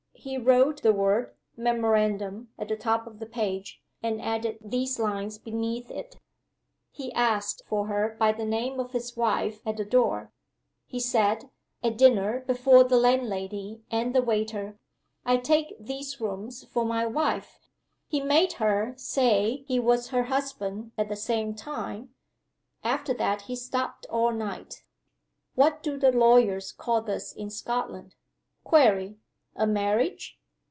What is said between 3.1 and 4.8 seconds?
the page, and added